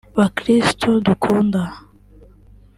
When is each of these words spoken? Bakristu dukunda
Bakristu 0.17 0.89
dukunda 1.05 1.61